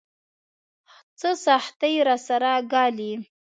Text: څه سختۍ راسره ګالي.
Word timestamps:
څه 1.19 1.29
سختۍ 1.45 1.95
راسره 2.07 2.51
ګالي. 2.71 3.11